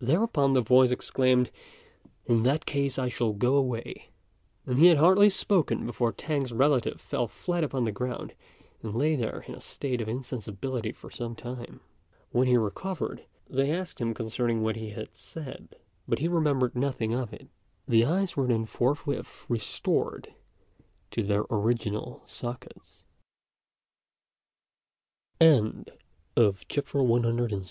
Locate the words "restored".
19.48-20.34